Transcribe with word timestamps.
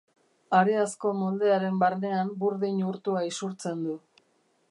Hareazko 0.59 1.11
moldearen 1.17 1.77
barnean 1.83 2.33
burdin 2.45 2.81
urtua 2.93 3.23
isurtzen 3.31 3.87
du. 3.91 4.01